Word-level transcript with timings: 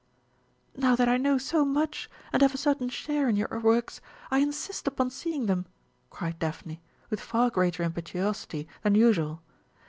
"Now 0.75 0.95
that 0.95 1.07
I 1.07 1.17
know 1.17 1.37
so 1.37 1.63
much, 1.63 2.09
and 2.33 2.41
have 2.41 2.55
a 2.55 2.57
certain 2.57 2.89
share 2.89 3.29
in 3.29 3.35
your 3.35 3.59
works, 3.63 4.01
I 4.31 4.39
insist 4.39 4.87
upon 4.87 5.11
seeing 5.11 5.45
them!" 5.45 5.67
cried 6.09 6.39
Daphne 6.39 6.81
with 7.11 7.21
far 7.21 7.51
greater 7.51 7.83
impetuosity 7.83 8.67
than 8.81 8.95
usual. 8.95 9.43